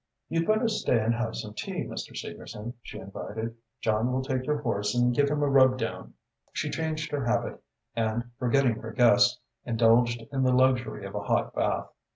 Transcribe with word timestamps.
"You'd 0.29 0.47
better 0.47 0.67
stay 0.67 0.99
and 0.99 1.13
have 1.13 1.35
some 1.35 1.53
tea, 1.53 1.83
Mr. 1.83 2.17
Segerson," 2.17 2.73
she 2.81 2.97
invited. 2.97 3.55
"John 3.81 4.11
will 4.11 4.23
take 4.23 4.47
your 4.47 4.57
horse 4.59 4.95
and 4.95 5.13
give 5.13 5.29
him 5.29 5.43
a 5.43 5.47
rubdown." 5.47 6.15
She 6.53 6.71
changed 6.71 7.11
her 7.11 7.23
habit 7.23 7.61
and, 7.95 8.31
forgetting 8.39 8.77
her 8.79 8.93
guest, 8.93 9.39
indulged 9.63 10.23
in 10.31 10.41
the 10.41 10.53
luxury 10.53 11.05
of 11.05 11.13
a 11.13 11.19
hot 11.21 11.53
bath. 11.53 11.91